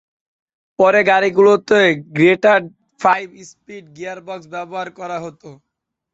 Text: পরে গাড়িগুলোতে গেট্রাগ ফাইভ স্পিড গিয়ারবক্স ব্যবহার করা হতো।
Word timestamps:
পরে 0.79 0.99
গাড়িগুলোতে 1.09 1.79
গেট্রাগ 2.17 2.63
ফাইভ 3.01 3.27
স্পিড 3.49 3.85
গিয়ারবক্স 3.97 4.45
ব্যবহার 4.53 4.87
করা 4.99 5.17
হতো। 5.25 5.49